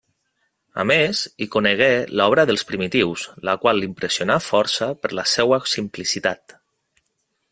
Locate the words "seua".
5.35-5.63